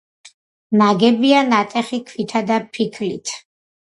ნაგებია 0.81 1.41
ნატეხი 1.51 2.01
ქვითა 2.07 2.43
და 2.53 2.57
ფიქლით. 2.79 3.35